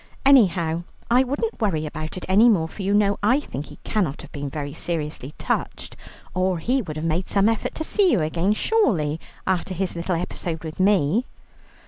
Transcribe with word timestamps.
Anyhow 0.25 0.81
I 1.11 1.23
wouldn't 1.23 1.61
worry 1.61 1.85
about 1.85 2.17
it 2.17 2.25
any 2.27 2.49
more, 2.49 2.67
for 2.67 2.81
you 2.81 2.91
know 2.91 3.19
I 3.21 3.39
think 3.39 3.67
he 3.67 3.77
cannot 3.83 4.23
have 4.23 4.31
been 4.31 4.49
very 4.49 4.73
seriously 4.73 5.35
touched, 5.37 5.95
or 6.33 6.57
he 6.57 6.81
would 6.81 6.97
have 6.97 7.05
made 7.05 7.29
some 7.29 7.47
effort 7.47 7.75
to 7.75 7.83
see 7.83 8.11
you 8.11 8.19
again, 8.21 8.53
surely, 8.53 9.19
after 9.45 9.75
his 9.75 9.95
little 9.95 10.15
episode 10.15 10.63
with 10.63 10.79
me." 10.79 11.27